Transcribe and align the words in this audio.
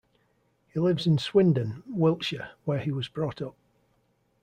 He 0.73 0.79
lives 0.79 1.05
in 1.05 1.19
Swindon, 1.19 1.83
Wiltshire, 1.85 2.53
where 2.65 2.79
he 2.79 2.91
was 2.91 3.07
brought 3.07 3.39
up. 3.39 3.55